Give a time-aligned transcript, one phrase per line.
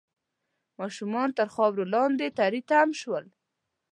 [0.79, 3.25] ماشومان تر خاورو لاندې تري تم شول